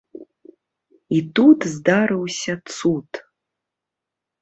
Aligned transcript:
І 1.19 1.19
тут 1.41 1.59
здарыўся 1.75 2.53
цуд. 2.75 3.25